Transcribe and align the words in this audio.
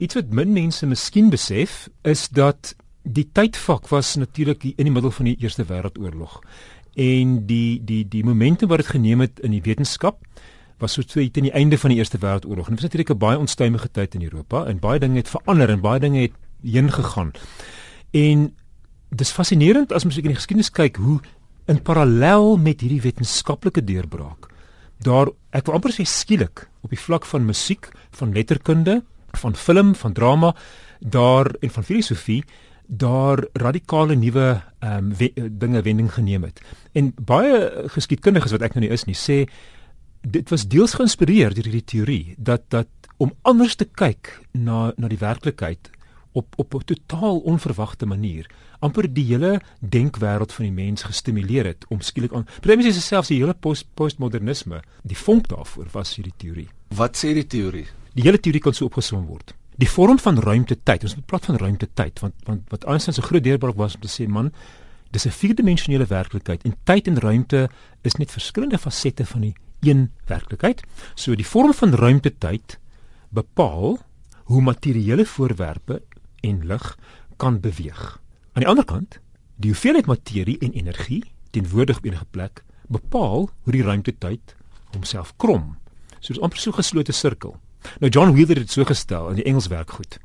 Iets 0.00 0.16
wat 0.16 0.30
min 0.32 0.54
mense 0.56 0.86
miskien 0.88 1.28
besef 1.28 1.88
is 2.08 2.28
dat 2.32 2.72
die 3.04 3.26
tydvak 3.36 3.90
was 3.92 4.14
natuurlik 4.16 4.62
in 4.64 4.86
die 4.88 4.92
middel 4.92 5.12
van 5.12 5.28
die 5.28 5.36
Eerste 5.44 5.66
Wêreldoorlog. 5.68 6.38
En 6.96 7.34
die 7.46 7.82
die 7.84 8.06
die 8.08 8.24
momente 8.24 8.66
wat 8.70 8.80
dit 8.80 8.94
geneem 8.94 9.20
het 9.20 9.42
in 9.44 9.52
die 9.52 9.60
wetenskap 9.62 10.24
was 10.80 10.96
so 10.96 11.04
twee 11.04 11.28
teen 11.28 11.50
die 11.50 11.52
einde 11.52 11.76
van 11.78 11.92
die 11.92 11.98
Eerste 12.00 12.16
Wêreldoorlog. 12.16 12.70
Dit 12.72 12.80
was 12.80 12.88
natuurlik 12.88 13.10
'n 13.10 13.18
baie 13.18 13.38
onstuimige 13.38 13.90
tyd 13.90 14.14
in 14.14 14.22
Europa 14.22 14.64
en 14.64 14.78
baie 14.78 14.98
dinge 14.98 15.16
het 15.16 15.28
verander 15.28 15.68
en 15.68 15.80
baie 15.80 16.00
dinge 16.00 16.20
het 16.20 16.36
heen 16.62 16.92
gegaan. 16.92 17.32
En 18.10 18.54
dis 19.08 19.30
fascinerend 19.30 19.92
as 19.92 20.04
mens 20.04 20.16
in 20.16 20.22
die 20.22 20.34
geskiedenis 20.34 20.70
kyk 20.70 20.96
hoe 20.96 21.20
in 21.66 21.82
parallel 21.82 22.56
met 22.56 22.80
hierdie 22.80 23.00
wetenskaplike 23.00 23.84
deurbraak 23.84 24.48
daar 25.00 25.30
ek 25.56 25.66
wil 25.66 25.78
amper 25.78 25.94
sê 25.94 26.04
skielik 26.04 26.66
op 26.84 26.92
die 26.92 27.00
vlak 27.00 27.26
van 27.28 27.46
musiek, 27.48 27.88
van 28.16 28.32
letterkunde, 28.36 29.00
van 29.38 29.54
film, 29.56 29.94
van 29.94 30.12
drama, 30.12 30.54
daar 30.98 31.54
en 31.60 31.70
van 31.70 31.84
filosofie 31.84 32.44
daar 32.86 33.44
radikale 33.52 34.14
nuwe 34.14 34.62
ehm 34.78 34.96
um, 34.96 35.16
we, 35.16 35.32
dinge 35.50 35.82
wending 35.82 36.12
geneem 36.12 36.42
het. 36.42 36.60
En 36.92 37.14
baie 37.14 37.70
geskiedkundiges 37.86 38.50
wat 38.50 38.62
ek 38.66 38.74
nou 38.74 38.86
nie 38.86 38.92
is 38.92 39.04
nie, 39.06 39.14
sê 39.14 39.44
dit 40.20 40.50
was 40.50 40.66
deels 40.68 40.96
geïnspireer 40.98 41.54
deur 41.54 41.68
hierdie 41.70 41.84
teorie 41.84 42.34
dat 42.36 42.66
dat 42.68 42.88
om 43.16 43.32
anders 43.42 43.74
te 43.76 43.84
kyk 43.84 44.40
na 44.52 44.92
na 44.96 45.08
die 45.08 45.20
werklikheid 45.20 45.90
op 46.32 46.54
op 46.56 46.74
'n 46.74 46.84
totaal 46.84 47.38
onverwagte 47.38 48.06
manier 48.06 48.50
amper 48.78 49.12
die 49.12 49.24
hele 49.24 49.60
denkwêreld 49.80 50.52
van 50.52 50.64
die 50.64 50.72
mens 50.72 51.02
gestimuleer 51.02 51.64
het 51.64 51.84
om 51.88 52.00
skielik 52.00 52.32
aan 52.32 52.46
Presies 52.60 52.96
is 52.96 53.06
selfs 53.06 53.28
die 53.28 53.38
hele 53.38 53.54
post 53.54 53.86
postmodernisme 53.94 54.82
die 55.02 55.16
vonk 55.16 55.48
daarvoor 55.48 55.88
was 55.92 56.14
hierdie 56.14 56.36
teorie. 56.36 56.68
Wat 56.88 57.16
sê 57.16 57.34
die 57.34 57.46
teorie? 57.46 57.86
Die 58.14 58.22
hele 58.26 58.40
teorie 58.42 58.60
kan 58.60 58.74
so 58.74 58.88
opgesom 58.90 59.26
word. 59.26 59.54
Die 59.80 59.88
vorm 59.88 60.18
van 60.18 60.38
ruimte-tyd, 60.42 61.04
ons 61.06 61.14
moet 61.16 61.26
praat 61.26 61.46
van 61.48 61.56
ruimte-tyd 61.56 62.20
want 62.20 62.34
want 62.48 62.72
wat 62.74 62.84
Einstein 62.84 63.16
se 63.16 63.22
groot 63.22 63.44
deurbraak 63.44 63.78
was 63.78 63.94
om 63.96 64.02
te 64.04 64.10
sê 64.10 64.26
man, 64.28 64.52
dis 65.10 65.26
'n 65.26 65.30
vierdimensionele 65.30 66.06
werklikheid 66.06 66.64
en 66.64 66.76
tyd 66.84 67.06
en 67.06 67.18
ruimte 67.18 67.68
is 68.02 68.16
net 68.18 68.30
verskillende 68.30 68.78
fasette 68.78 69.26
van 69.26 69.40
die 69.40 69.54
een 69.80 70.10
werklikheid. 70.26 70.82
So 71.14 71.34
die 71.34 71.46
vorm 71.46 71.72
van 71.72 71.94
ruimte-tyd 71.94 72.78
bepaal 73.30 73.98
hoe 74.44 74.62
materiële 74.62 75.24
voorwerpe 75.24 76.02
en 76.40 76.66
lig 76.66 76.98
kan 77.36 77.60
beweeg. 77.60 78.20
Aan 78.52 78.62
die 78.62 78.68
ander 78.68 78.84
kant, 78.84 79.20
die 79.56 79.70
hoeveelheid 79.70 80.06
materie 80.06 80.58
en 80.58 80.72
energie 80.72 81.24
teenwoordig 81.50 81.96
op 81.96 82.04
enige 82.04 82.26
plek 82.30 82.64
bepaal 82.88 83.50
hoe 83.62 83.72
die 83.72 83.82
ruimte-tyd 83.82 84.54
homself 84.92 85.36
krom. 85.36 85.76
So 86.20 86.34
dis 86.34 86.42
amper 86.42 86.58
so 86.58 86.70
'n 86.70 86.82
geslote 86.82 87.12
sirkel. 87.12 87.56
Nou 88.00 88.10
John 88.10 88.32
Wheeler 88.32 88.56
het 88.56 88.66
dit 88.66 88.70
so 88.70 88.84
gestel 88.84 89.28
in 89.28 89.40
die 89.40 89.44
Engels 89.44 89.68
werk 89.68 89.90
goed. 89.90 90.18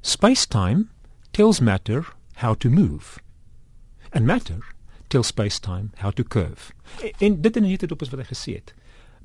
Space-time 0.00 0.86
tells 1.30 1.60
matter 1.60 2.12
how 2.34 2.54
to 2.54 2.70
move. 2.70 3.20
And 4.10 4.26
matter 4.26 4.62
tells 5.08 5.26
space-time 5.26 5.90
how 5.96 6.12
to 6.12 6.22
curve. 6.22 6.72
En, 7.02 7.12
en 7.18 7.40
dit 7.40 7.56
is 7.56 7.62
net 7.62 7.92
op 7.92 8.00
wat 8.00 8.20
hy 8.20 8.28
gesê 8.32 8.58
het 8.60 8.74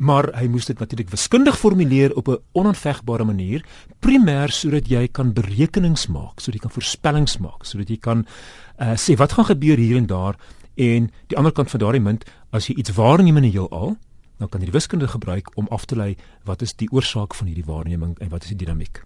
maar 0.02 0.32
hy 0.34 0.48
moes 0.50 0.66
dit 0.66 0.80
natuurlik 0.80 1.12
wiskundig 1.14 1.58
formuleer 1.60 2.16
op 2.18 2.28
'n 2.28 2.40
onaanvegbare 2.52 3.24
manier 3.24 3.66
primêr 4.00 4.50
sodat 4.50 4.88
jy 4.88 5.08
kan 5.08 5.34
berekenings 5.34 6.08
maak 6.08 6.40
sodat 6.40 6.54
jy 6.54 6.60
kan 6.60 6.72
voorspellings 6.72 7.38
maak 7.38 7.66
sodat 7.66 7.90
jy 7.90 7.98
kan 7.98 8.26
uh, 8.80 8.96
sê 8.96 9.16
wat 9.16 9.32
gaan 9.32 9.46
gebeur 9.46 9.78
hier 9.78 9.98
en 9.98 10.06
daar 10.06 10.36
en 10.76 11.12
die 11.28 11.38
ander 11.38 11.52
kant 11.52 11.70
van 11.70 11.80
daardie 11.80 12.02
munt 12.02 12.26
as 12.52 12.68
jy 12.68 12.76
iets 12.76 12.96
waarneem 12.96 13.38
in 13.38 13.44
die 13.44 13.52
heelal 13.52 13.98
dan 14.42 14.50
kan 14.50 14.64
jy 14.64 14.72
die 14.72 14.78
wiskunde 14.80 15.08
gebruik 15.08 15.54
om 15.56 15.70
af 15.70 15.86
te 15.86 15.96
lei 15.96 16.16
wat 16.50 16.66
is 16.66 16.74
die 16.82 16.90
oorsaak 16.92 17.38
van 17.38 17.48
hierdie 17.52 17.70
waarneming 17.70 18.18
en 18.20 18.34
wat 18.34 18.44
is 18.44 18.54
die 18.56 18.64
dinamiek 18.66 19.04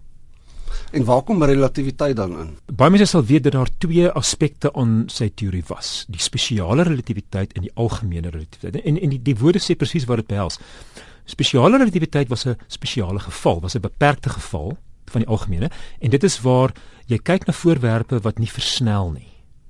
En 0.90 1.04
waar 1.04 1.22
kom 1.22 1.44
relativiteit 1.44 2.16
dan 2.16 2.38
in? 2.40 2.50
Baie 2.72 2.90
mense 2.90 3.08
sal 3.10 3.24
weet 3.26 3.46
dat 3.46 3.52
daar 3.56 3.70
twee 3.78 4.08
aspekte 4.08 4.72
aan 4.74 5.04
sy 5.12 5.28
teorie 5.34 5.64
was: 5.68 6.04
die 6.08 6.22
spesiale 6.22 6.86
relativiteit 6.86 7.52
en 7.52 7.66
die 7.66 7.72
algemene 7.74 8.30
relativiteit. 8.30 8.82
En 8.84 9.00
en 9.00 9.14
die 9.14 9.22
die 9.22 9.36
woorde 9.36 9.62
sê 9.62 9.76
presies 9.78 10.06
wat 10.10 10.22
dit 10.22 10.30
behels. 10.30 10.58
Spesiale 11.26 11.78
relativiteit 11.78 12.28
was 12.28 12.46
'n 12.46 12.56
spesiale 12.66 13.18
geval, 13.18 13.60
was 13.60 13.74
'n 13.74 13.80
beperkte 13.80 14.28
geval 14.28 14.76
van 15.06 15.20
die 15.20 15.30
algemene 15.30 15.70
en 16.00 16.10
dit 16.10 16.24
is 16.24 16.40
waar 16.40 16.72
jy 17.06 17.18
kyk 17.18 17.46
na 17.46 17.52
voorwerpe 17.52 18.20
wat 18.20 18.38
nie 18.38 18.50
versnel 18.50 19.10
nie. 19.10 19.28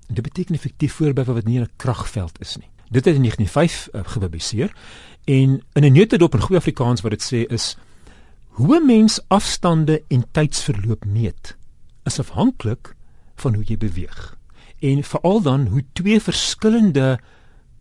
En 0.08 0.14
dit 0.14 0.24
beteken 0.24 0.54
effektief 0.54 0.92
voorwerpe 0.92 1.32
wat 1.32 1.44
nie 1.44 1.56
in 1.56 1.62
'n 1.62 1.76
kragveld 1.76 2.40
is 2.40 2.56
nie. 2.56 2.68
Dit 2.90 3.04
het 3.04 3.14
in 3.14 3.20
1905 3.20 3.88
uh, 3.92 4.00
gepubliseer 4.04 4.76
en 5.24 5.62
in 5.72 5.84
'n 5.84 5.92
neutedop 5.92 6.34
in 6.34 6.40
goeie 6.40 6.60
Afrikaans 6.60 7.00
wat 7.00 7.10
dit 7.10 7.22
sê 7.22 7.52
is 7.52 7.76
Hoe 8.56 8.80
'n 8.80 8.86
mens 8.86 9.20
afstande 9.28 10.02
en 10.08 10.24
tydsverloop 10.30 11.04
meet, 11.04 11.56
is 12.04 12.18
afhanklik 12.18 12.96
van 13.34 13.54
hoe 13.54 13.64
jy 13.64 13.76
beweeg. 13.76 14.38
En 14.78 15.02
veral 15.02 15.42
dan 15.42 15.66
hoe 15.66 15.84
twee 15.92 16.20
verskillende 16.20 17.20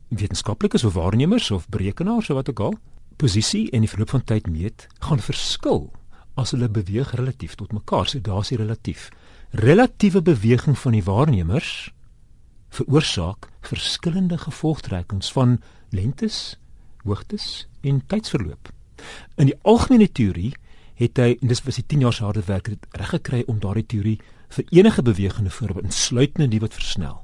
wetenskaplikes 0.07 0.83
of 0.83 0.93
waarnemers 0.93 1.51
of 1.51 1.69
berekenaars 1.69 2.29
of 2.29 2.35
wat 2.35 2.49
ook 2.49 2.59
al 2.59 2.77
posisie 3.16 3.69
en 3.72 3.79
die 3.79 3.89
verloop 3.89 4.09
van 4.09 4.23
tyd 4.23 4.47
meet, 4.47 4.87
gaan 4.99 5.19
verskil 5.19 5.91
as 6.33 6.51
hulle 6.51 6.69
beweeg 6.69 7.16
relatief 7.16 7.55
tot 7.55 7.72
mekaar. 7.72 8.07
So 8.07 8.22
daar's 8.22 8.51
die 8.51 8.57
relatief. 8.57 9.09
Relatiewe 9.49 10.22
beweging 10.22 10.77
van 10.79 10.91
die 10.91 11.03
waarnemers 11.03 11.93
veroorsaak 12.75 13.49
verskillende 13.65 14.37
gevolgtrekkings 14.37 15.31
van 15.31 15.59
lengtes, 15.95 16.59
hoogtes 17.03 17.67
en 17.81 18.01
tydsverloop. 18.07 18.71
In 19.35 19.51
die 19.51 19.59
algemene 19.63 20.07
teorie 20.11 20.53
het 20.99 21.19
hy 21.19 21.35
en 21.35 21.51
dis 21.51 21.63
was 21.65 21.79
die 21.79 21.85
10 21.95 22.05
jaar 22.05 22.15
se 22.15 22.23
harde 22.23 22.43
werk 22.47 22.71
het 22.71 22.87
reg 22.95 23.13
gekry 23.17 23.43
om 23.51 23.59
daardie 23.63 23.85
teorie 23.85 24.17
vir 24.55 24.67
enige 24.79 25.03
bewegende 25.03 25.51
voorbeeld 25.51 25.89
insluitende 25.91 26.47
die 26.51 26.61
wat 26.63 26.73
versnel 26.77 27.21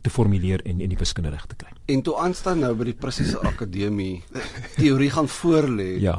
te 0.00 0.10
formuleer 0.10 0.62
en 0.64 0.80
en 0.80 0.88
die 0.88 0.98
wiskunde 0.98 1.30
reg 1.30 1.44
te 1.46 1.58
kry. 1.60 1.72
En 1.92 2.00
toe 2.02 2.16
aanstaan 2.16 2.62
nou 2.64 2.72
by 2.78 2.88
die 2.88 2.96
presiese 2.96 3.40
akademie 3.44 4.22
teorie 4.78 5.10
gaan 5.12 5.28
voorlê. 5.28 5.90
Ja. 6.00 6.16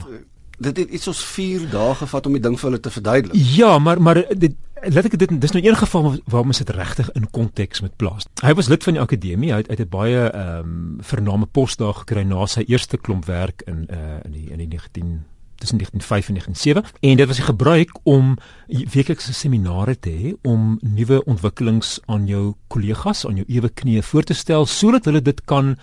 Dit 0.59 0.77
het 0.77 0.93
iets 0.93 1.09
soos 1.09 1.23
4 1.25 1.65
dae 1.71 1.95
gevat 2.03 2.29
om 2.29 2.37
die 2.37 2.43
ding 2.43 2.59
vir 2.59 2.69
hulle 2.69 2.79
te 2.79 2.93
verduidelik. 2.93 3.39
Ja, 3.55 3.79
maar 3.79 4.01
maar 4.01 4.21
dit 4.29 4.53
laat 4.91 5.05
ek 5.05 5.17
dit 5.17 5.35
dis 5.41 5.51
nou 5.55 5.63
een 5.63 5.77
geval 5.79 6.17
waar 6.25 6.45
mens 6.45 6.57
dit 6.57 6.69
regtig 6.69 7.11
in 7.17 7.29
konteks 7.29 7.81
met 7.81 7.95
plaas. 7.95 8.27
Hy 8.41 8.53
was 8.53 8.67
lid 8.67 8.83
van 8.83 8.97
die 8.97 9.01
akademie, 9.01 9.51
hy 9.51 9.61
het 9.63 9.69
uit 9.69 9.79
'n 9.79 9.89
baie 9.89 10.29
ehm 10.29 10.59
um, 10.59 10.97
vername 11.01 11.45
pos 11.45 11.75
daar 11.75 11.93
gekry 11.93 12.23
na 12.23 12.45
sy 12.45 12.63
eerste 12.67 12.97
klomp 12.97 13.25
werk 13.25 13.61
in 13.65 13.87
uh 13.91 14.19
in 14.25 14.31
die 14.31 14.49
in 14.51 14.57
die 14.57 14.67
19 14.67 15.23
tussen 15.63 15.77
1905 15.77 16.27
en 16.27 16.33
1907 16.33 17.09
en 17.09 17.17
dit 17.17 17.27
was 17.27 17.39
gebruik 17.39 17.99
om 18.03 18.37
weeklikse 18.67 19.33
seminare 19.33 19.99
te 19.99 20.09
hê 20.09 20.33
om 20.41 20.79
nuwe 20.81 21.23
ontwikkelings 21.23 21.99
aan 22.05 22.27
jou 22.27 22.53
kollegas 22.67 23.25
aan 23.25 23.35
jou 23.35 23.45
ewe 23.47 23.69
knieë 23.69 24.03
voor 24.03 24.23
te 24.23 24.33
stel 24.33 24.65
sodat 24.65 25.05
hulle 25.05 25.21
dit 25.21 25.41
kan 25.45 25.77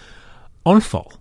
aanval 0.62 1.19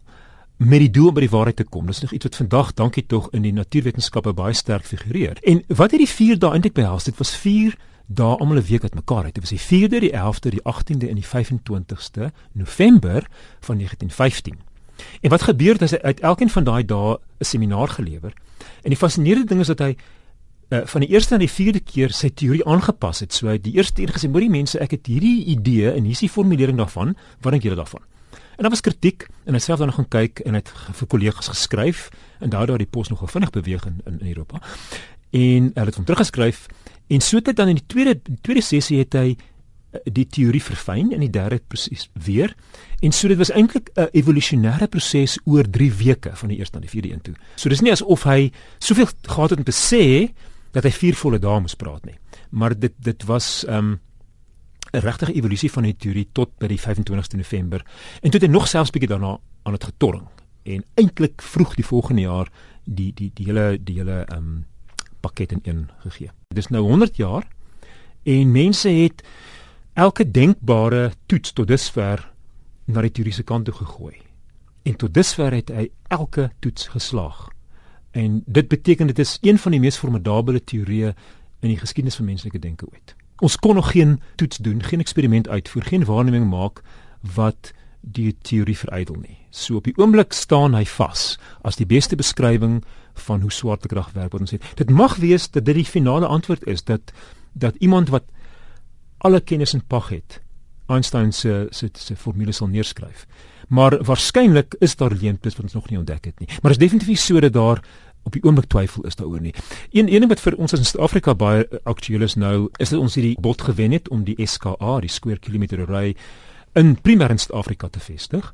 met 0.60 0.82
die 0.84 0.90
doel 0.92 1.08
om 1.08 1.16
by 1.16 1.24
die 1.24 1.32
waarheid 1.32 1.56
te 1.56 1.64
kom. 1.64 1.86
Dis 1.88 2.02
nog 2.04 2.12
iets 2.12 2.28
wat 2.28 2.36
vandag 2.36 2.74
dankie 2.76 3.06
tog 3.08 3.30
in 3.32 3.46
die 3.48 3.54
natuurwetenskappe 3.56 4.34
baie 4.36 4.54
sterk 4.54 4.84
figureer. 4.86 5.40
En 5.48 5.62
wat 5.68 5.94
het 5.96 6.02
die 6.04 6.10
4 6.10 6.40
dae 6.40 6.52
eintlik 6.52 6.76
behels? 6.76 7.08
Dit 7.08 7.16
was 7.18 7.32
4 7.32 7.78
dae 8.08 8.36
almal 8.36 8.58
'n 8.58 8.68
week 8.68 8.84
uitmekaar 8.84 9.24
uit. 9.24 9.34
Dit 9.34 9.44
was 9.44 9.56
die 9.56 9.66
4de, 9.68 10.00
die 10.00 10.12
11de, 10.12 10.50
die 10.50 10.64
18de 10.64 11.08
en 11.10 11.16
die 11.16 11.26
25ste 11.26 12.32
November 12.52 13.28
van 13.60 13.76
1915. 13.76 14.60
En 15.22 15.30
wat 15.30 15.42
gebeur 15.42 15.74
het 15.74 15.82
as 15.82 15.92
hy 15.92 15.98
uit 16.02 16.20
elkeen 16.20 16.50
van 16.50 16.64
daai 16.64 16.86
dae 16.86 17.18
'n 17.40 17.46
seminar 17.46 17.88
gelewer? 17.88 18.34
En 18.84 18.90
die 18.90 18.98
fascinerende 18.98 19.48
ding 19.48 19.62
is 19.62 19.68
dat 19.68 19.80
hy 19.80 19.96
uh, 20.70 20.80
van 20.86 21.02
die 21.02 21.10
eerste 21.10 21.34
na 21.34 21.40
die 21.40 21.50
vierde 21.50 21.80
keer 21.80 22.12
sy 22.12 22.30
teorie 22.30 22.66
aangepas 22.66 23.20
het. 23.20 23.34
So 23.34 23.48
hy 23.48 23.58
die 23.58 23.74
eerste 23.74 23.94
keer 23.94 24.12
gesê, 24.12 24.30
"Moenie 24.30 24.50
mense, 24.50 24.80
ek 24.80 24.92
het 24.92 25.06
hierdie 25.06 25.46
idee 25.46 25.92
en 25.92 26.04
hier 26.04 26.12
is 26.12 26.20
die 26.20 26.30
formulering 26.30 26.78
daarvan. 26.78 27.16
Wat 27.42 27.52
dink 27.52 27.64
julle 27.64 27.76
daarvan?" 27.76 28.02
En 28.60 28.68
daar 28.68 28.74
was 28.76 28.84
kritiek 28.84 29.24
en 29.48 29.56
hy 29.56 29.62
self 29.64 29.80
dan 29.80 29.94
gaan 29.96 30.08
kyk 30.12 30.42
en 30.44 30.58
hy 30.58 30.60
het 30.60 30.72
vir 31.00 31.08
kollegas 31.08 31.48
geskryf 31.48 32.10
en 32.44 32.52
daardeur 32.52 32.82
die 32.82 32.90
pos 32.92 33.08
nog 33.08 33.24
vinnig 33.32 33.54
beweeg 33.56 33.86
in 33.88 34.02
in 34.06 34.20
Europa. 34.34 34.60
En 35.32 35.72
hy 35.76 35.86
het 35.88 35.96
hom 35.96 36.06
teruggeskryf 36.06 36.68
en 37.08 37.24
so 37.24 37.40
het 37.40 37.48
hy 37.48 37.56
dan 37.56 37.72
in 37.72 37.80
die 37.80 37.88
tweede 37.88 38.20
die 38.20 38.42
tweede 38.44 38.66
sessie 38.66 39.00
het 39.00 39.16
hy 39.16 39.38
Eh, 39.90 40.00
die 40.14 40.28
teorie 40.30 40.62
verfyn 40.62 41.10
in 41.16 41.24
die 41.24 41.32
derde 41.34 41.58
proses 41.68 42.10
weer. 42.14 42.54
En 43.02 43.14
so 43.16 43.28
dit 43.28 43.38
was 43.38 43.50
eintlik 43.50 43.90
'n 43.96 44.10
evolusionêre 44.14 44.88
proses 44.88 45.40
oor 45.46 45.66
3 45.70 45.94
weke 45.94 46.30
van 46.34 46.50
die 46.50 46.58
eerste 46.58 46.76
na 46.76 46.82
die 46.82 46.90
vierde 46.90 47.12
een 47.12 47.22
toe. 47.22 47.34
So 47.56 47.70
dis 47.70 47.82
nie 47.82 47.92
asof 47.92 48.24
hy 48.24 48.52
soveel 48.78 49.08
gehad 49.22 49.50
het 49.50 49.60
om 49.60 49.66
te 49.66 49.72
sê 49.72 50.34
dat 50.72 50.84
hy 50.84 50.92
vier 50.92 51.16
volle 51.16 51.40
dae 51.40 51.60
moes 51.60 51.76
praat 51.76 52.06
nie. 52.06 52.20
Maar 52.50 52.80
dit 52.80 52.94
dit 52.98 53.24
was 53.24 53.66
ehm, 53.66 53.96
'n 54.92 55.00
regtige 55.00 55.34
evolusie 55.34 55.72
van 55.72 55.84
die 55.84 55.96
teorie 55.96 56.30
tot 56.32 56.58
by 56.58 56.68
die 56.68 56.80
25ste 56.80 57.38
November. 57.38 57.86
En 58.22 58.32
toe 58.32 58.40
het 58.40 58.50
hy 58.50 58.54
nog 58.54 58.68
selfs 58.68 58.92
bietjie 58.92 59.10
daarna 59.10 59.40
aan 59.64 59.74
dit 59.74 59.84
getorring 59.84 60.28
en 60.64 60.84
eintlik 60.94 61.42
vroeg 61.42 61.76
die 61.76 61.86
volgende 61.86 62.22
jaar 62.22 62.50
die 62.84 63.14
die 63.14 63.32
die 63.34 63.46
hele 63.46 63.78
die 63.84 63.96
hele 63.96 64.26
ehm 64.26 64.38
um, 64.38 64.66
pakket 65.20 65.52
in 65.52 65.60
een 65.64 65.90
gegee. 66.00 66.32
Dis 66.48 66.68
nou 66.68 66.84
100 66.84 67.16
jaar 67.16 67.48
en 68.24 68.52
mense 68.52 68.90
het 68.90 69.24
elke 69.94 70.32
denkbare 70.32 71.12
toets 71.26 71.54
tot 71.54 71.68
dusver 71.68 72.32
na 72.86 73.02
die 73.02 73.12
teoriese 73.12 73.44
kant 73.44 73.66
toe 73.66 73.74
gegooi. 73.74 74.16
En 74.84 74.96
tot 74.96 75.14
dusver 75.14 75.54
het 75.54 75.70
hy 75.70 75.90
elke 76.08 76.50
toets 76.60 76.88
geslaag. 76.88 77.50
En 78.12 78.44
dit 78.46 78.68
beteken 78.68 79.08
dit 79.08 79.20
is 79.20 79.38
een 79.42 79.58
van 79.58 79.72
die 79.72 79.80
mees 79.80 79.98
formidable 79.98 80.64
teorieë 80.64 81.14
in 81.60 81.74
die 81.74 81.78
geskiedenis 81.78 82.16
van 82.16 82.26
menslike 82.26 82.60
denke 82.60 82.88
ooit. 82.88 83.16
Ons 83.40 83.58
kon 83.58 83.76
nog 83.76 83.92
geen 83.92 84.20
toets 84.36 84.58
doen, 84.58 84.84
geen 84.84 85.00
eksperiment 85.00 85.48
uitvoer, 85.50 85.84
geen 85.84 86.06
waarneming 86.06 86.50
maak 86.50 86.82
wat 87.36 87.72
die 88.02 88.36
teorie 88.42 88.78
verydel 88.78 89.16
nie. 89.16 89.38
So 89.50 89.80
op 89.80 89.88
die 89.90 89.96
oomblik 89.98 90.34
staan 90.34 90.76
hy 90.78 90.86
vas 90.86 91.38
as 91.68 91.80
die 91.80 91.88
beste 91.88 92.16
beskrywing 92.16 92.82
van 93.26 93.42
hoe 93.42 93.52
swaartekrag 93.52 94.14
werk 94.16 94.32
wat 94.32 94.42
ons 94.42 94.56
het. 94.56 94.66
Dit 94.80 94.90
mag 94.90 95.18
wees 95.20 95.50
dat 95.50 95.66
dit 95.66 95.82
die 95.82 95.88
finale 95.88 96.28
antwoord 96.28 96.68
is 96.68 96.84
dat 96.84 97.14
dat 97.54 97.76
iemand 97.80 98.10
wat 98.10 98.24
alle 99.18 99.42
kennis 99.42 99.74
in 99.74 99.84
pag 99.88 100.10
het 100.10 100.40
Einstein 100.90 101.32
se 101.34 101.68
se 101.70 101.90
se 101.94 102.16
formule 102.16 102.52
sal 102.52 102.68
neerskryf. 102.68 103.26
Maar 103.68 104.00
waarskynlik 104.04 104.76
is 104.80 104.96
daar 104.96 105.14
leenplus 105.14 105.56
wat 105.56 105.64
ons 105.64 105.74
nog 105.74 105.90
nie 105.90 106.00
ontdek 106.00 106.26
het 106.26 106.40
nie. 106.40 106.50
Maar 106.62 106.72
is 106.72 106.82
definitief 106.82 107.20
so 107.20 107.40
dat 107.40 107.54
daar 107.54 107.84
op 108.24 108.36
die 108.36 108.44
oomblik 108.44 108.68
twyfel 108.70 109.06
is 109.10 109.16
daaroor 109.16 109.42
nie. 109.42 109.54
Een 109.92 110.12
een 110.12 110.26
ding 110.26 110.30
wat 110.30 110.44
vir 110.44 110.58
ons 110.58 110.74
in 110.74 110.86
Suid-Afrika 110.86 111.36
baie 111.36 111.66
aktueel 111.84 112.22
is 112.28 112.36
nou, 112.36 112.70
is 112.78 112.90
dat 112.90 113.00
ons 113.00 113.16
hierdie 113.16 113.38
bod 113.42 113.62
gewen 113.62 113.92
het 113.92 114.10
om 114.10 114.24
die 114.24 114.38
SKA, 114.46 115.00
die 115.00 115.10
square 115.10 115.40
kilometer 115.40 115.82
array 115.86 116.16
in 116.78 116.96
primêr 117.02 117.32
in 117.32 117.42
Suid-Afrika 117.42 117.90
te 117.90 118.00
vestig. 118.00 118.54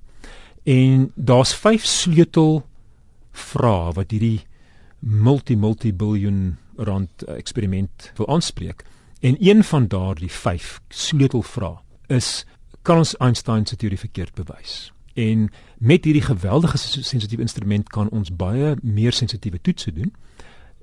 En 0.63 1.12
daar's 1.15 1.53
vyf 1.56 1.85
sleutel 1.85 2.63
vrae 3.35 3.94
wat 3.94 4.12
hierdie 4.15 4.45
multi 5.00 5.56
multi 5.56 5.94
biljoen 5.94 6.56
rand 6.77 7.27
eksperiment 7.35 8.11
wil 8.18 8.27
aanspreek. 8.27 8.83
En 9.21 9.38
een 9.39 9.63
van 9.63 9.88
daardie 9.88 10.31
vyf 10.31 10.79
sleutelvrae 10.89 11.77
is 12.07 12.45
kan 12.85 13.01
ons 13.01 13.15
Einstein 13.18 13.65
se 13.65 13.75
teorie 13.75 14.00
verkeerd 14.00 14.35
bewys? 14.38 14.91
En 15.15 15.50
met 15.77 16.03
hierdie 16.03 16.23
geweldige 16.23 16.77
sensitiewe 16.77 17.41
instrument 17.41 17.89
kan 17.89 18.09
ons 18.09 18.35
baie 18.35 18.75
meer 18.81 19.13
sensitiewe 19.13 19.62
toetse 19.62 19.94
doen. 19.94 20.13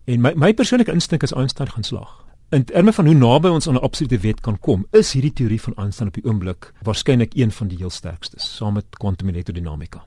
En 0.05 0.21
my 0.21 0.33
my 0.35 0.55
persoonlike 0.55 0.93
instink 0.93 1.23
is 1.23 1.33
Einstein 1.33 1.69
gaan 1.69 1.85
slag. 1.85 2.25
In 2.53 2.65
terme 2.65 2.93
van 2.93 3.07
hoe 3.07 3.15
naby 3.15 3.49
ons 3.49 3.69
aan 3.69 3.75
'n 3.75 3.85
absolute 3.89 4.19
wet 4.19 4.41
kan 4.41 4.59
kom, 4.59 4.87
is 4.91 5.13
hierdie 5.13 5.33
teorie 5.33 5.61
van 5.61 5.75
Einstein 5.75 6.09
op 6.09 6.15
die 6.15 6.25
oomblik 6.25 6.73
waarskynlik 6.83 7.35
een 7.35 7.53
van 7.53 7.69
die 7.69 7.79
heel 7.79 7.91
sterkstes, 7.91 8.57
saam 8.57 8.73
met 8.73 8.85
kwantum 8.91 9.29
elektrodinamika. 9.29 10.05